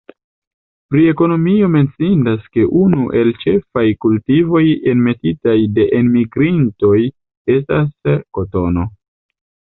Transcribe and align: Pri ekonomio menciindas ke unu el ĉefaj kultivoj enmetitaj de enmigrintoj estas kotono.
Pri 0.93 1.01
ekonomio 1.09 1.67
menciindas 1.73 2.47
ke 2.55 2.65
unu 2.79 3.03
el 3.19 3.29
ĉefaj 3.43 3.83
kultivoj 4.07 4.63
enmetitaj 4.95 5.55
de 5.77 5.87
enmigrintoj 6.01 6.97
estas 7.59 7.95
kotono. 8.41 8.91